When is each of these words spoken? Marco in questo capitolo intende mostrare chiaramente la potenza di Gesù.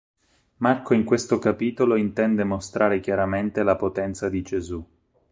Marco 0.57 0.95
in 0.95 1.03
questo 1.03 1.37
capitolo 1.37 1.95
intende 1.95 2.43
mostrare 2.43 2.99
chiaramente 2.99 3.61
la 3.61 3.75
potenza 3.75 4.29
di 4.29 4.41
Gesù. 4.41 4.83